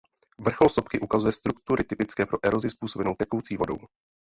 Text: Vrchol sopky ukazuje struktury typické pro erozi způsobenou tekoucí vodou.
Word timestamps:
Vrchol 0.41 0.69
sopky 0.69 0.99
ukazuje 0.99 1.31
struktury 1.31 1.83
typické 1.83 2.25
pro 2.25 2.39
erozi 2.45 2.69
způsobenou 2.69 3.15
tekoucí 3.15 3.57
vodou. 3.57 3.77